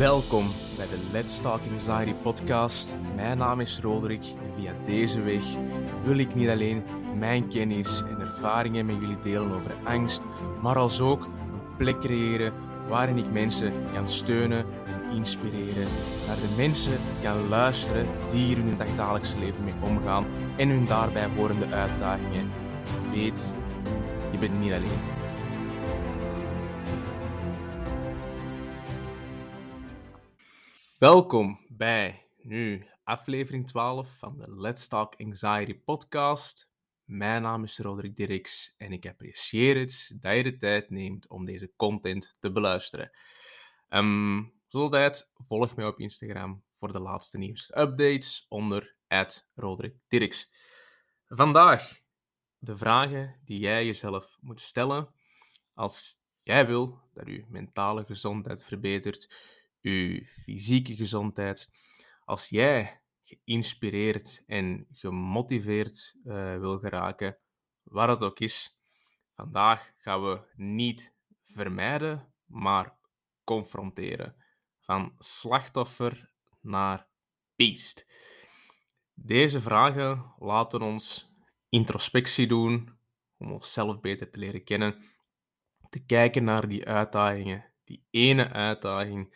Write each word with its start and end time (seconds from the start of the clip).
Welkom 0.00 0.46
bij 0.76 0.86
de 0.86 0.98
Let's 1.12 1.40
Talk 1.40 1.60
Anxiety 1.72 2.12
podcast. 2.22 2.94
Mijn 3.14 3.38
naam 3.38 3.60
is 3.60 3.78
Roderick 3.80 4.22
en 4.22 4.52
via 4.56 4.72
deze 4.86 5.20
weg 5.20 5.42
wil 6.04 6.18
ik 6.18 6.34
niet 6.34 6.48
alleen 6.48 6.82
mijn 7.18 7.48
kennis 7.48 8.02
en 8.02 8.20
ervaringen 8.20 8.86
met 8.86 8.96
jullie 9.00 9.20
delen 9.22 9.52
over 9.52 9.74
angst, 9.84 10.22
maar 10.62 10.76
als 10.76 11.00
ook 11.00 11.22
een 11.24 11.76
plek 11.76 12.00
creëren 12.00 12.52
waarin 12.88 13.16
ik 13.16 13.32
mensen 13.32 13.72
kan 13.94 14.08
steunen 14.08 14.64
en 14.86 15.16
inspireren. 15.16 15.88
Naar 16.26 16.36
de 16.36 16.54
mensen 16.56 16.98
kan 17.22 17.48
luisteren 17.48 18.06
die 18.30 18.44
hier 18.44 18.58
in 18.58 18.66
hun 18.66 18.78
dagdagelijkse 18.78 19.38
leven 19.38 19.64
mee 19.64 19.74
omgaan 19.80 20.24
en 20.56 20.68
hun 20.68 20.84
daarbij 20.84 21.28
horende 21.36 21.66
uitdagingen. 21.66 22.50
Weet, 23.12 23.52
je 24.30 24.38
bent 24.38 24.60
niet 24.60 24.72
alleen. 24.72 25.19
Welkom 31.00 31.66
bij 31.68 32.26
nu 32.36 32.86
aflevering 33.04 33.66
12 33.66 34.18
van 34.18 34.38
de 34.38 34.60
Let's 34.60 34.88
Talk 34.88 35.14
Anxiety 35.20 35.74
podcast. 35.74 36.68
Mijn 37.04 37.42
naam 37.42 37.64
is 37.64 37.78
Roderick 37.78 38.16
Dirks 38.16 38.74
en 38.76 38.92
ik 38.92 39.06
apprecieer 39.06 39.78
het 39.78 40.12
dat 40.20 40.36
je 40.36 40.42
de 40.42 40.56
tijd 40.56 40.90
neemt 40.90 41.28
om 41.28 41.44
deze 41.44 41.72
content 41.76 42.36
te 42.38 42.52
beluisteren. 42.52 43.10
Um, 43.88 44.52
zoals 44.68 44.84
altijd, 44.84 45.30
volg 45.34 45.76
mij 45.76 45.86
op 45.86 45.98
Instagram 45.98 46.62
voor 46.78 46.92
de 46.92 47.00
laatste 47.00 47.38
nieuws-updates 47.38 48.46
onder 48.48 48.94
Roderick 49.54 49.96
Dirks. 50.08 50.50
Vandaag 51.28 52.00
de 52.58 52.76
vragen 52.76 53.40
die 53.44 53.58
jij 53.58 53.86
jezelf 53.86 54.36
moet 54.40 54.60
stellen 54.60 55.14
als 55.74 56.20
jij 56.42 56.66
wil 56.66 57.00
dat 57.12 57.26
je 57.26 57.44
mentale 57.48 58.04
gezondheid 58.04 58.64
verbetert, 58.64 59.28
je 59.80 60.26
fysieke 60.26 60.96
gezondheid. 60.96 61.70
Als 62.24 62.48
jij 62.48 63.00
geïnspireerd 63.22 64.42
en 64.46 64.86
gemotiveerd 64.92 66.16
uh, 66.24 66.58
wil 66.58 66.78
geraken, 66.78 67.38
waar 67.82 68.08
het 68.08 68.22
ook 68.22 68.40
is, 68.40 68.80
vandaag 69.34 69.92
gaan 69.96 70.22
we 70.22 70.40
niet 70.54 71.14
vermijden, 71.44 72.32
maar 72.46 72.98
confronteren. 73.44 74.36
Van 74.80 75.14
slachtoffer 75.18 76.30
naar 76.60 77.06
beest. 77.56 78.06
Deze 79.14 79.60
vragen 79.60 80.34
laten 80.38 80.82
ons 80.82 81.34
introspectie 81.68 82.46
doen, 82.46 82.98
om 83.36 83.52
onszelf 83.52 84.00
beter 84.00 84.30
te 84.30 84.38
leren 84.38 84.64
kennen, 84.64 85.04
te 85.90 86.04
kijken 86.04 86.44
naar 86.44 86.68
die 86.68 86.86
uitdagingen, 86.86 87.72
die 87.84 88.06
ene 88.10 88.52
uitdaging 88.52 89.34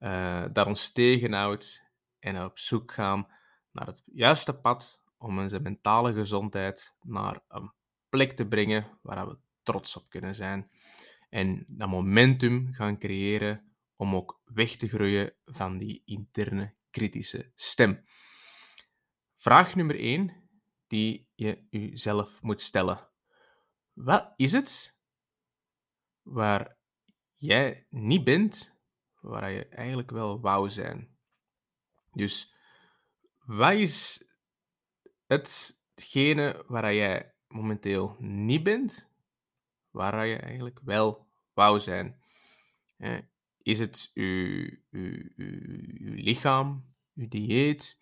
uh, 0.00 0.44
dat 0.52 0.66
ons 0.66 0.92
tegenhoudt 0.92 1.82
en 2.18 2.44
op 2.44 2.58
zoek 2.58 2.92
gaan 2.92 3.26
naar 3.72 3.86
het 3.86 4.02
juiste 4.06 4.54
pad 4.54 5.02
om 5.18 5.38
onze 5.38 5.60
mentale 5.60 6.12
gezondheid 6.12 6.96
naar 7.00 7.40
een 7.48 7.72
plek 8.08 8.32
te 8.32 8.46
brengen 8.46 8.98
waar 9.02 9.28
we 9.28 9.38
trots 9.62 9.96
op 9.96 10.08
kunnen 10.08 10.34
zijn. 10.34 10.70
En 11.28 11.64
dat 11.68 11.88
momentum 11.88 12.72
gaan 12.72 12.98
creëren 12.98 13.74
om 13.96 14.14
ook 14.14 14.40
weg 14.44 14.76
te 14.76 14.88
groeien 14.88 15.34
van 15.44 15.78
die 15.78 16.02
interne 16.04 16.74
kritische 16.90 17.52
stem. 17.54 18.04
Vraag 19.36 19.74
nummer 19.74 19.98
1 19.98 20.48
die 20.86 21.28
je 21.34 21.66
jezelf 21.70 22.42
moet 22.42 22.60
stellen. 22.60 23.08
Wat 23.92 24.32
is 24.36 24.52
het 24.52 24.98
waar 26.22 26.76
jij 27.36 27.86
niet 27.90 28.24
bent 28.24 28.79
waar 29.20 29.50
je 29.50 29.66
eigenlijk 29.66 30.10
wel 30.10 30.40
wou 30.40 30.70
zijn. 30.70 31.16
Dus 32.12 32.54
wat 33.44 33.72
is 33.72 34.24
hetgene 35.26 36.64
waar 36.66 36.94
jij 36.94 37.34
momenteel 37.48 38.16
niet 38.18 38.62
bent, 38.62 39.10
waar 39.90 40.26
je 40.26 40.36
eigenlijk 40.36 40.80
wel 40.82 41.26
wou 41.54 41.80
zijn? 41.80 42.22
Is 43.62 43.78
het 43.78 44.10
uw, 44.14 44.70
uw, 44.90 45.22
lichaam, 45.98 46.94
uw 47.14 47.28
dieet, 47.28 47.98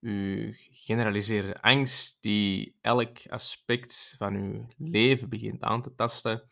uw 0.00 0.52
generaliseerde 0.70 1.62
angst 1.62 2.22
die 2.22 2.78
elk 2.80 3.18
aspect 3.28 4.14
van 4.18 4.34
uw 4.34 4.66
leven 4.76 5.28
begint 5.28 5.62
aan 5.62 5.82
te 5.82 5.94
tasten? 5.94 6.50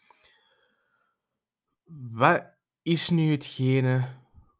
Wat 2.11 2.59
is 2.83 3.11
nu 3.11 3.31
hetgene 3.31 4.09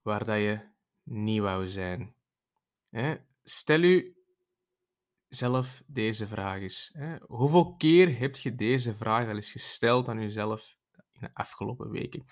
waar 0.03 0.25
dat 0.25 0.37
je 0.37 0.61
niet 1.03 1.41
wou 1.41 1.69
zijn? 1.69 2.15
Hè? 2.89 3.17
Stel 3.43 3.83
u 3.83 4.17
zelf 5.29 5.83
deze 5.87 6.27
vraag 6.27 6.61
eens. 6.61 6.91
Hè? 6.93 7.17
Hoeveel 7.27 7.75
keer 7.77 8.19
heb 8.19 8.37
je 8.37 8.55
deze 8.55 8.95
vraag 8.95 9.29
al 9.29 9.35
eens 9.35 9.51
gesteld 9.51 10.09
aan 10.09 10.21
jezelf 10.21 10.77
in 11.13 11.21
de 11.21 11.31
afgelopen 11.35 11.91
weken? 11.91 12.27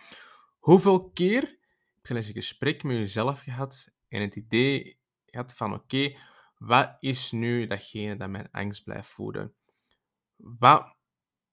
Hoeveel 0.59 1.11
keer 1.11 1.59
heb 1.95 2.07
je 2.07 2.15
een 2.15 2.25
gesprek 2.25 2.83
met 2.83 2.97
jezelf 2.97 3.41
gehad 3.41 3.93
en 4.09 4.21
het 4.21 4.37
idee 4.37 4.99
gehad 5.27 5.55
van 5.55 5.75
oké, 5.75 6.17
wat 6.59 6.97
is 7.01 7.31
nu 7.33 7.67
datgene 7.67 8.17
dat 8.17 8.29
mijn 8.29 8.51
angst 8.51 8.85
blijft 8.85 9.09
voeden? 9.09 9.55
Wat 10.37 10.97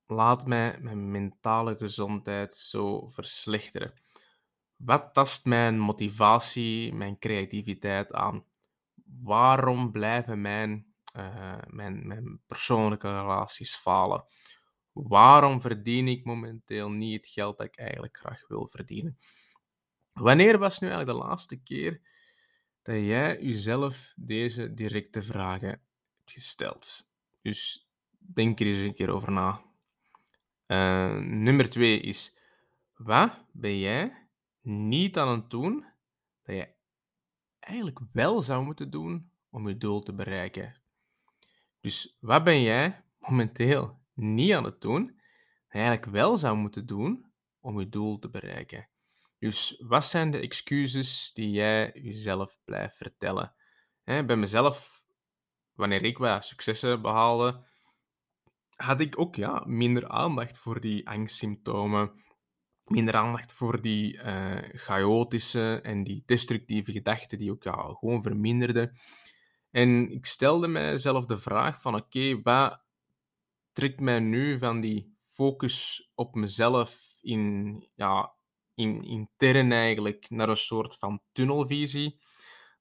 laat 0.06 0.46
mij 0.46 0.80
mijn 0.80 1.12
mentale 1.12 1.76
gezondheid 1.76 2.56
zo 2.56 3.08
verslechteren? 3.08 3.94
Wat 4.78 5.14
tast 5.14 5.46
mijn 5.46 5.80
motivatie, 5.80 6.94
mijn 6.94 7.20
creativiteit 7.20 8.12
aan? 8.12 8.46
Waarom 9.22 9.92
blijven 9.92 10.42
mijn, 10.42 10.86
uh, 11.18 11.58
mijn, 11.68 12.08
mijn 12.08 12.42
persoonlijke 12.46 13.08
relaties 13.08 13.76
falen? 13.76 14.26
Waarom 14.92 15.62
verdien 15.62 16.08
ik 16.08 16.26
momenteel 16.26 16.90
niet 16.90 17.16
het 17.16 17.28
geld 17.28 17.58
dat 17.58 17.68
ik 17.68 17.78
eigenlijk 17.78 18.18
graag 18.18 18.48
wil 18.48 18.68
verdienen? 18.68 19.18
Wanneer 20.14 20.58
was 20.58 20.80
nu 20.80 20.88
eigenlijk 20.90 21.20
de 21.20 21.26
laatste 21.26 21.58
keer 21.58 22.02
dat 22.82 22.96
jij 22.96 23.42
jezelf 23.42 24.14
deze 24.16 24.74
directe 24.74 25.24
vragen 25.24 25.68
hebt 25.68 25.84
gesteld? 26.26 27.10
Dus 27.42 27.88
denk 28.18 28.60
er 28.60 28.66
eens 28.66 28.80
een 28.80 28.94
keer 28.94 29.10
over 29.10 29.32
na. 29.32 29.64
Uh, 30.68 31.20
nummer 31.20 31.70
twee 31.70 32.00
is: 32.00 32.38
wat 32.96 33.46
ben 33.52 33.80
jij 33.80 34.25
niet 34.66 35.18
aan 35.18 35.40
het 35.40 35.50
doen 35.50 35.86
dat 36.44 36.56
je 36.56 36.74
eigenlijk 37.60 38.00
wel 38.12 38.42
zou 38.42 38.64
moeten 38.64 38.90
doen 38.90 39.32
om 39.50 39.68
je 39.68 39.78
doel 39.78 40.02
te 40.02 40.14
bereiken. 40.14 40.82
Dus 41.82 42.18
wat 42.20 42.44
ben 42.44 42.62
jij 42.62 43.04
momenteel 43.20 44.00
niet 44.14 44.54
aan 44.54 44.64
het 44.64 44.82
doen 44.82 45.06
dat 45.06 45.16
je 45.70 45.78
eigenlijk 45.78 46.06
wel 46.06 46.38
zou 46.38 46.58
moeten 46.58 46.86
doen 46.86 47.32
om 47.60 47.80
je 47.80 47.90
doel 47.90 48.20
te 48.20 48.30
bereiken? 48.30 48.90
Dus 49.40 49.84
wat 49.88 50.06
zijn 50.06 50.32
de 50.32 50.40
excuses 50.40 51.32
die 51.34 51.52
jij 51.52 51.92
jezelf 51.94 52.60
blijft 52.64 52.98
vertellen? 52.98 53.56
bij 54.04 54.36
mezelf, 54.36 55.06
wanneer 55.74 56.04
ik 56.04 56.18
wat 56.18 56.46
successen 56.46 57.02
behaalde, 57.02 57.66
had 58.76 59.00
ik 59.00 59.20
ook 59.20 59.36
ja, 59.36 59.64
minder 59.66 60.08
aandacht 60.08 60.58
voor 60.58 60.82
die 60.82 61.10
angstsymptomen 61.10 62.24
minder 62.90 63.16
aandacht 63.16 63.52
voor 63.52 63.82
die 63.82 64.14
uh, 64.14 64.58
chaotische 64.74 65.80
en 65.84 66.04
die 66.04 66.24
destructieve 66.26 66.92
gedachten 66.92 67.38
die 67.38 67.52
ook 67.52 67.64
ja, 67.64 67.94
gewoon 68.00 68.22
verminderden. 68.22 68.98
En 69.72 70.12
ik 70.12 70.26
stelde 70.26 70.68
mijzelf 70.68 71.26
de 71.26 71.38
vraag 71.38 71.82
van 71.82 71.96
oké, 71.96 72.42
wat 72.42 72.84
trekt 73.72 74.00
mij 74.00 74.20
nu 74.20 74.58
van 74.58 74.82
die 74.82 75.16
focus 75.22 76.10
op 76.16 76.36
mezelf 76.36 77.18
in, 77.22 77.90
ja, 77.96 78.36
in, 78.74 79.04
intern 79.04 79.72
eigenlijk 79.72 80.30
naar 80.30 80.50
een 80.50 80.58
soort 80.58 80.96
van 80.96 81.22
tunnelvisie, 81.32 82.20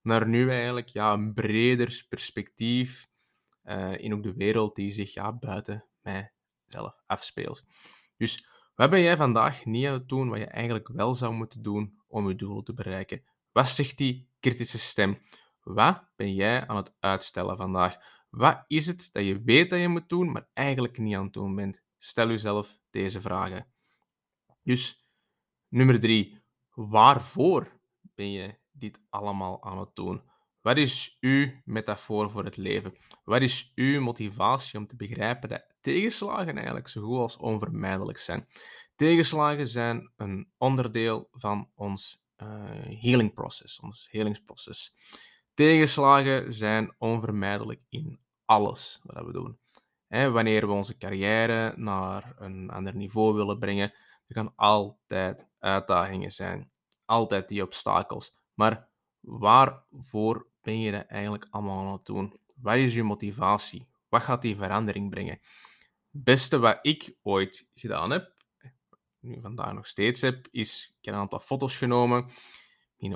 naar 0.01 0.27
nu 0.27 0.49
eigenlijk 0.49 0.87
ja, 0.87 1.13
een 1.13 1.33
breder 1.33 2.05
perspectief 2.09 3.07
uh, 3.63 3.97
in 3.97 4.13
ook 4.13 4.23
de 4.23 4.33
wereld 4.33 4.75
die 4.75 4.91
zich 4.91 5.13
ja, 5.13 5.33
buiten 5.33 5.85
mijzelf 6.01 7.03
afspeelt. 7.05 7.63
Dus 8.17 8.47
wat 8.75 8.89
ben 8.89 9.01
jij 9.01 9.17
vandaag 9.17 9.65
niet 9.65 9.85
aan 9.85 9.93
het 9.93 10.09
doen 10.09 10.29
wat 10.29 10.39
je 10.39 10.45
eigenlijk 10.45 10.87
wel 10.87 11.13
zou 11.13 11.33
moeten 11.33 11.61
doen 11.61 11.99
om 12.07 12.27
je 12.27 12.35
doel 12.35 12.63
te 12.63 12.73
bereiken? 12.73 13.23
Wat 13.51 13.69
zegt 13.69 13.97
die 13.97 14.29
kritische 14.39 14.79
stem? 14.79 15.17
Wat 15.61 16.03
ben 16.15 16.33
jij 16.33 16.67
aan 16.67 16.75
het 16.75 16.95
uitstellen 16.99 17.57
vandaag? 17.57 17.97
Wat 18.29 18.63
is 18.67 18.87
het 18.87 19.09
dat 19.11 19.25
je 19.25 19.41
weet 19.43 19.69
dat 19.69 19.79
je 19.79 19.87
moet 19.87 20.09
doen, 20.09 20.31
maar 20.31 20.47
eigenlijk 20.53 20.97
niet 20.97 21.15
aan 21.15 21.23
het 21.23 21.33
doen 21.33 21.55
bent? 21.55 21.83
Stel 21.97 22.27
jezelf 22.27 22.79
deze 22.89 23.21
vragen. 23.21 23.67
Dus 24.63 25.09
nummer 25.67 25.99
drie, 25.99 26.43
waarvoor 26.69 27.79
ben 28.01 28.31
je 28.31 28.57
dit 28.71 29.01
allemaal 29.09 29.63
aan 29.63 29.79
het 29.79 29.95
doen? 29.95 30.21
Wat 30.61 30.77
is 30.77 31.17
uw 31.19 31.51
metafoor 31.65 32.31
voor 32.31 32.43
het 32.43 32.57
leven? 32.57 32.93
Wat 33.23 33.41
is 33.41 33.71
uw 33.75 34.01
motivatie 34.01 34.79
om 34.79 34.87
te 34.87 34.95
begrijpen 34.95 35.49
dat 35.49 35.74
tegenslagen 35.85 36.55
eigenlijk 36.55 36.87
zo 36.87 37.01
goed 37.01 37.17
als 37.17 37.37
onvermijdelijk 37.37 38.17
zijn? 38.17 38.47
Tegenslagen 38.95 39.67
zijn 39.67 40.11
een 40.15 40.51
onderdeel 40.57 41.27
van 41.31 41.69
ons 41.75 42.23
uh, 42.37 42.47
healing 43.01 43.33
process, 43.33 43.79
ons 43.79 44.07
helingsproces. 44.11 44.95
Tegenslagen 45.53 46.53
zijn 46.53 46.95
onvermijdelijk 46.97 47.81
in 47.89 48.19
alles 48.45 48.99
wat 49.03 49.25
we 49.25 49.31
doen. 49.31 49.59
wanneer 50.07 50.67
we 50.67 50.73
onze 50.73 50.97
carrière 50.97 51.73
naar 51.77 52.33
een 52.37 52.69
ander 52.69 52.95
niveau 52.95 53.35
willen 53.35 53.59
brengen, 53.59 53.93
er 54.27 54.35
kan 54.35 54.53
altijd 54.55 55.47
uitdagingen 55.59 56.31
zijn, 56.31 56.71
altijd 57.05 57.47
die 57.47 57.63
obstakels. 57.63 58.37
Maar 58.53 58.87
waarvoor 59.19 60.47
ben 60.61 60.79
je 60.79 60.91
dat 60.91 61.05
eigenlijk 61.07 61.47
allemaal 61.49 61.85
aan 61.85 61.93
het 61.93 62.05
doen? 62.05 62.39
Wat 62.55 62.75
is 62.75 62.95
je 62.95 63.03
motivatie? 63.03 63.87
Wat 64.09 64.23
gaat 64.23 64.41
die 64.41 64.55
verandering 64.55 65.09
brengen? 65.09 65.39
Beste 66.17 66.59
wat 66.59 66.79
ik 66.81 67.15
ooit 67.21 67.67
gedaan 67.73 68.11
heb, 68.11 68.33
nu 69.19 69.41
vandaag 69.41 69.73
nog 69.73 69.87
steeds 69.87 70.21
heb, 70.21 70.47
is 70.51 70.95
ik 70.99 71.05
heb 71.05 71.13
een 71.13 71.19
aantal 71.19 71.39
foto's 71.39 71.77
genomen, 71.77 72.29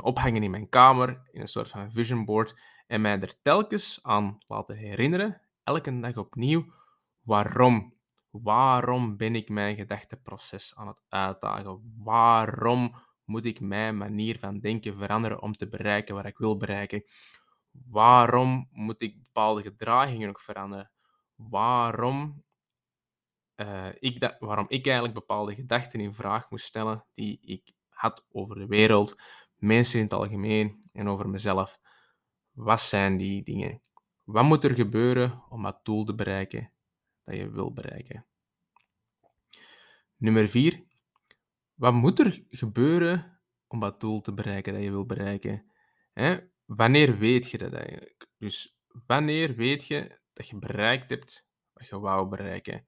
ophangen 0.01 0.43
in 0.43 0.51
mijn 0.51 0.69
kamer, 0.69 1.21
in 1.31 1.41
een 1.41 1.47
soort 1.47 1.69
van 1.69 1.91
vision 1.91 2.25
board, 2.25 2.61
en 2.87 3.01
mij 3.01 3.19
er 3.19 3.41
telkens 3.41 3.99
aan 4.01 4.37
laten 4.47 4.75
herinneren, 4.75 5.41
elke 5.63 5.99
dag 5.99 6.17
opnieuw, 6.17 6.73
waarom. 7.21 7.97
Waarom 8.31 9.17
ben 9.17 9.35
ik 9.35 9.49
mijn 9.49 9.75
gedachteproces 9.75 10.75
aan 10.75 10.87
het 10.87 11.01
uitdagen? 11.07 11.93
Waarom 12.03 12.95
moet 13.23 13.45
ik 13.45 13.59
mijn 13.59 13.97
manier 13.97 14.39
van 14.39 14.59
denken 14.59 14.97
veranderen 14.97 15.41
om 15.41 15.53
te 15.53 15.67
bereiken 15.67 16.15
wat 16.15 16.25
ik 16.25 16.37
wil 16.37 16.57
bereiken? 16.57 17.03
Waarom 17.71 18.67
moet 18.71 19.01
ik 19.01 19.19
bepaalde 19.19 19.61
gedragingen 19.61 20.29
ook 20.29 20.39
veranderen? 20.39 20.91
Waarom, 21.35 22.43
uh, 23.59 23.87
ik 23.99 24.35
waarom 24.39 24.65
ik 24.69 24.85
eigenlijk 24.85 25.13
bepaalde 25.13 25.55
gedachten 25.55 25.99
in 25.99 26.13
vraag 26.13 26.49
moest 26.49 26.65
stellen 26.65 27.05
die 27.13 27.39
ik 27.41 27.73
had 27.89 28.25
over 28.31 28.55
de 28.55 28.65
wereld, 28.65 29.21
mensen 29.55 29.97
in 29.97 30.03
het 30.03 30.13
algemeen 30.13 30.83
en 30.93 31.07
over 31.07 31.29
mezelf. 31.29 31.79
Wat 32.51 32.81
zijn 32.81 33.17
die 33.17 33.43
dingen? 33.43 33.81
Wat 34.23 34.43
moet 34.43 34.63
er 34.63 34.75
gebeuren 34.75 35.43
om 35.49 35.63
dat 35.63 35.85
doel 35.85 36.05
te 36.05 36.15
bereiken 36.15 36.71
dat 37.23 37.35
je 37.35 37.49
wil 37.49 37.73
bereiken? 37.73 38.25
Nummer 40.17 40.49
4. 40.49 40.83
Wat 41.73 41.93
moet 41.93 42.19
er 42.19 42.43
gebeuren 42.49 43.39
om 43.67 43.79
dat 43.79 43.99
doel 43.99 44.21
te 44.21 44.33
bereiken 44.33 44.73
dat 44.73 44.83
je 44.83 44.91
wil 44.91 45.05
bereiken? 45.05 45.71
Wanneer 46.65 47.17
weet 47.17 47.51
je 47.51 47.57
dat 47.57 47.73
eigenlijk? 47.73 48.27
Dus 48.37 48.77
wanneer 49.05 49.55
weet 49.55 49.85
je 49.85 50.19
dat 50.33 50.47
je 50.47 50.57
bereikt 50.57 51.09
hebt 51.09 51.47
wat 51.73 51.87
je 51.87 51.99
wou 51.99 52.27
bereiken? 52.27 52.87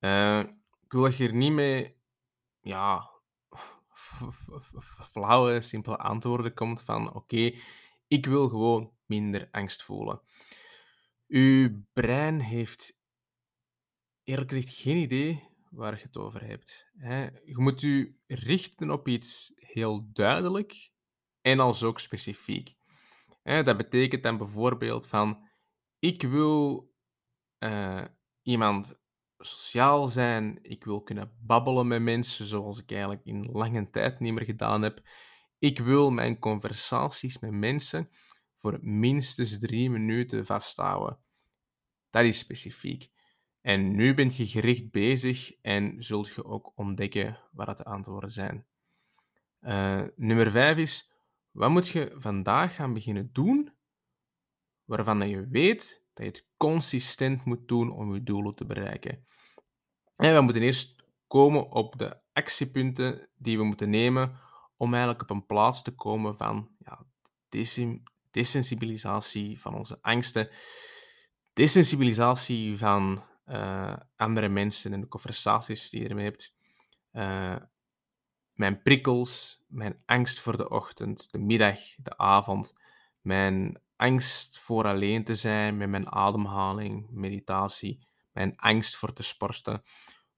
Uh, 0.00 0.38
ik 0.84 0.92
wil 0.92 1.02
dat 1.02 1.16
je 1.16 1.26
er 1.26 1.34
niet 1.34 1.52
mee 1.52 1.96
ja, 2.60 3.10
flauwe, 5.12 5.60
simpele 5.60 5.96
antwoorden 5.96 6.54
komt 6.54 6.82
van 6.82 7.14
oké, 7.14 7.52
ik 8.06 8.26
wil 8.26 8.48
gewoon 8.48 8.92
minder 9.06 9.48
angst 9.50 9.82
voelen. 9.82 10.20
Uw 11.26 11.84
brein 11.92 12.40
heeft 12.40 13.00
eerlijk 14.24 14.50
gezegd 14.52 14.74
geen 14.76 14.96
idee 14.96 15.48
waar 15.70 15.96
je 15.96 16.02
het 16.02 16.16
over 16.16 16.46
hebt. 16.46 16.90
Je 17.44 17.54
moet 17.56 17.82
u 17.82 18.20
richten 18.26 18.90
op 18.90 19.08
iets 19.08 19.52
heel 19.54 20.08
duidelijk 20.12 20.92
en 21.40 21.60
als 21.60 21.82
ook 21.82 22.00
specifiek. 22.00 22.74
Dat 23.42 23.76
betekent 23.76 24.22
dan 24.22 24.36
bijvoorbeeld 24.36 25.06
van 25.06 25.48
ik 25.98 26.22
wil 26.22 26.92
uh, 27.58 28.04
iemand 28.42 28.99
sociaal 29.40 30.08
zijn. 30.08 30.58
Ik 30.62 30.84
wil 30.84 31.02
kunnen 31.02 31.32
babbelen 31.40 31.86
met 31.86 32.02
mensen 32.02 32.46
zoals 32.46 32.82
ik 32.82 32.90
eigenlijk 32.90 33.24
in 33.24 33.48
lange 33.52 33.90
tijd 33.90 34.20
niet 34.20 34.32
meer 34.32 34.44
gedaan 34.44 34.82
heb. 34.82 35.00
Ik 35.58 35.78
wil 35.78 36.10
mijn 36.10 36.38
conversaties 36.38 37.38
met 37.38 37.50
mensen 37.50 38.10
voor 38.56 38.78
minstens 38.80 39.58
drie 39.58 39.90
minuten 39.90 40.46
vasthouden. 40.46 41.18
Dat 42.10 42.24
is 42.24 42.38
specifiek. 42.38 43.10
En 43.60 43.94
nu 43.94 44.14
bent 44.14 44.36
je 44.36 44.46
gericht 44.46 44.90
bezig 44.90 45.52
en 45.62 46.02
zult 46.02 46.28
je 46.28 46.44
ook 46.44 46.72
ontdekken 46.74 47.38
wat 47.52 47.76
de 47.76 47.84
antwoorden 47.84 48.32
zijn. 48.32 48.66
Uh, 49.62 50.02
nummer 50.16 50.50
vijf 50.50 50.76
is, 50.76 51.10
wat 51.50 51.70
moet 51.70 51.88
je 51.88 52.14
vandaag 52.14 52.74
gaan 52.74 52.92
beginnen 52.92 53.30
doen 53.32 53.72
waarvan 54.84 55.28
je 55.28 55.48
weet 55.48 56.04
dat 56.12 56.24
je 56.24 56.30
het 56.30 56.46
consistent 56.56 57.44
moet 57.44 57.68
doen 57.68 57.92
om 57.92 58.14
je 58.14 58.22
doelen 58.22 58.54
te 58.54 58.64
bereiken. 58.64 59.26
En 60.20 60.34
we 60.34 60.40
moeten 60.40 60.62
eerst 60.62 60.94
komen 61.26 61.70
op 61.70 61.98
de 61.98 62.16
actiepunten 62.32 63.28
die 63.36 63.58
we 63.58 63.64
moeten 63.64 63.90
nemen 63.90 64.38
om 64.76 64.92
eigenlijk 64.92 65.22
op 65.22 65.30
een 65.30 65.46
plaats 65.46 65.82
te 65.82 65.94
komen 65.94 66.36
van 66.36 66.68
ja, 66.78 67.06
desensibilisatie 68.30 69.60
van 69.60 69.74
onze 69.74 69.98
angsten, 70.00 70.48
desensibilisatie 71.52 72.78
van 72.78 73.22
uh, 73.46 73.96
andere 74.16 74.48
mensen 74.48 74.92
en 74.92 75.00
de 75.00 75.08
conversaties 75.08 75.90
die 75.90 76.02
je 76.02 76.08
ermee 76.08 76.24
hebt, 76.24 76.54
uh, 77.12 77.56
mijn 78.52 78.82
prikkels, 78.82 79.62
mijn 79.68 80.02
angst 80.04 80.40
voor 80.40 80.56
de 80.56 80.68
ochtend, 80.68 81.30
de 81.30 81.38
middag, 81.38 81.78
de 81.96 82.18
avond, 82.18 82.72
mijn 83.20 83.80
angst 83.96 84.58
voor 84.58 84.84
alleen 84.84 85.24
te 85.24 85.34
zijn 85.34 85.76
met 85.76 85.88
mijn 85.88 86.12
ademhaling, 86.12 87.10
meditatie, 87.10 88.08
mijn 88.32 88.56
angst 88.56 88.96
voor 88.96 89.12
te 89.12 89.22
sporten. 89.22 89.82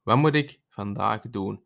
Wat 0.03 0.17
moet 0.17 0.35
ik 0.35 0.61
vandaag 0.69 1.21
doen? 1.21 1.65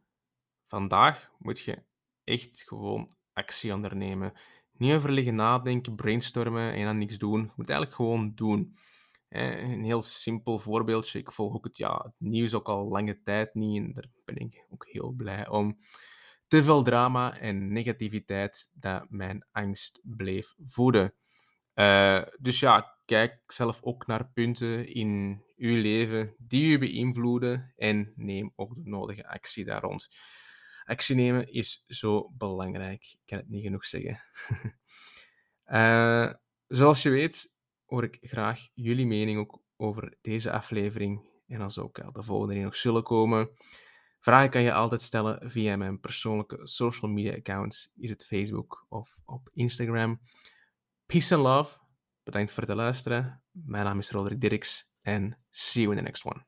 Vandaag 0.67 1.31
moet 1.39 1.61
je 1.61 1.83
echt 2.25 2.63
gewoon 2.63 3.17
actie 3.33 3.73
ondernemen. 3.73 4.33
Niet 4.73 4.95
over 4.95 5.13
liggen 5.13 5.35
nadenken, 5.35 5.95
brainstormen 5.95 6.73
en 6.73 6.85
dan 6.85 6.99
niks 6.99 7.19
doen. 7.19 7.41
Je 7.41 7.53
moet 7.57 7.69
eigenlijk 7.69 7.95
gewoon 8.01 8.33
doen. 8.35 8.77
Een 9.29 9.85
heel 9.85 10.03
simpel 10.03 10.59
voorbeeldje. 10.59 11.19
Ik 11.19 11.33
volg 11.33 11.55
ook 11.55 11.65
het, 11.65 11.77
ja, 11.77 12.13
nieuws 12.19 12.55
ook 12.55 12.69
al 12.69 12.89
lange 12.89 13.23
tijd 13.23 13.55
niet 13.55 13.83
en 13.83 13.93
daar 13.93 14.09
ben 14.25 14.37
ik 14.37 14.67
ook 14.69 14.87
heel 14.87 15.11
blij 15.11 15.49
om. 15.49 15.79
Te 16.49 16.63
veel 16.63 16.83
drama 16.83 17.39
en 17.39 17.73
negativiteit 17.73 18.71
dat 18.73 19.11
mijn 19.11 19.47
angst 19.53 20.01
bleef 20.03 20.55
voeden. 20.65 21.15
Uh, 21.75 22.23
dus 22.41 22.61
ja, 22.61 22.99
kijk 23.05 23.43
zelf 23.47 23.83
ook 23.83 24.07
naar 24.07 24.29
punten 24.29 24.95
in 24.95 25.43
uw 25.57 25.83
leven 25.83 26.35
die 26.39 26.65
u 26.65 26.79
beïnvloeden 26.79 27.73
en 27.77 28.13
neem 28.17 28.53
ook 28.55 28.75
de 28.75 28.83
nodige 28.85 29.29
actie 29.29 29.65
daar 29.65 29.83
rond. 29.83 30.09
Actie 30.85 31.15
nemen 31.15 31.53
is 31.53 31.85
zo 31.87 32.31
belangrijk. 32.31 33.03
Ik 33.03 33.27
kan 33.27 33.39
het 33.39 33.49
niet 33.49 33.63
genoeg 33.63 33.87
zeggen. 33.87 34.21
uh, 35.67 36.33
zoals 36.79 37.03
je 37.03 37.11
weet, 37.11 37.53
hoor 37.85 38.05
ik 38.05 38.19
graag 38.21 38.69
jullie 38.73 39.07
mening 39.07 39.39
ook 39.39 39.63
over 39.77 40.17
deze 40.21 40.53
aflevering 40.53 41.29
en 41.47 41.61
als 41.61 41.79
ook 41.79 42.15
de 42.15 42.23
volgende 42.23 42.55
die 42.55 42.63
nog 42.63 42.77
zullen 42.77 43.03
komen. 43.03 43.51
Vragen 44.21 44.51
kan 44.51 44.63
je 44.63 44.73
altijd 44.73 45.03
stellen 45.03 45.51
via 45.51 45.77
mijn 45.77 46.01
persoonlijke 46.01 46.67
social 46.67 47.11
media 47.11 47.35
accounts. 47.35 47.91
Is 47.97 48.11
het 48.11 48.27
Facebook 48.27 48.87
of 48.89 49.17
op 49.25 49.49
Instagram. 49.53 50.21
Peace 51.07 51.35
and 51.35 51.45
love. 51.45 51.79
Bedankt 52.23 52.53
voor 52.53 52.63
het 52.63 52.75
luisteren. 52.75 53.43
Mijn 53.51 53.85
naam 53.85 53.99
is 53.99 54.11
Roderick 54.11 54.41
Dirks 54.41 54.91
en 55.07 55.35
see 55.53 55.83
you 55.83 55.93
in 55.93 55.97
the 55.97 56.03
next 56.03 56.25
one. 56.25 56.41